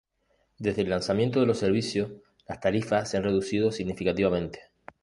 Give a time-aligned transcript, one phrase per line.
[0.57, 2.09] Desde el lanzamiento de los servicios,
[2.47, 4.63] las tarifas se han reducido significativamente.